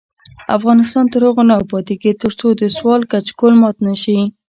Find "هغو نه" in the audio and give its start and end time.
1.27-1.55